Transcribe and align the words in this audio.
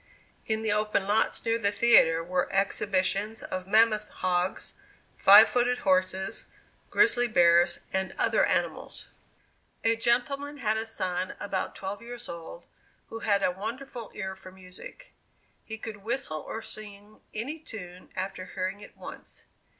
In 0.47 0.63
the 0.63 0.71
open 0.73 1.05
lots 1.05 1.45
near 1.45 1.59
the 1.59 1.71
theatre 1.71 2.23
were 2.23 2.49
exhibitions 2.51 3.43
of 3.43 3.67
mammoth 3.67 4.09
hogs, 4.09 4.73
five 5.19 5.47
footed 5.47 5.77
horses, 5.85 6.47
grizzly 6.89 7.27
bears, 7.27 7.81
and 7.93 8.15
other 8.17 8.43
animals. 8.43 9.09
A 9.83 9.95
gentleman 9.95 10.57
had 10.57 10.75
a 10.75 10.87
son 10.87 11.35
about 11.39 11.75
twelve 11.75 12.01
years 12.01 12.27
old, 12.27 12.65
who 13.09 13.19
had 13.19 13.43
a 13.43 13.51
wonderful 13.51 14.09
ear 14.15 14.35
for 14.35 14.51
music. 14.51 15.13
He 15.63 15.77
could 15.77 15.97
whistle 15.97 16.39
or 16.41 16.63
sing 16.63 17.21
any 17.35 17.59
tune 17.59 18.09
after 18.15 18.45
hearing 18.55 18.79
it 18.79 18.97
once. 18.97 19.45